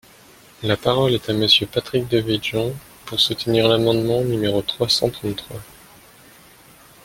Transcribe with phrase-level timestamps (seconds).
[0.63, 2.71] La parole est à Monsieur Patrick Devedjian,
[3.05, 5.61] pour soutenir l’amendement numéro trois cent trente-trois.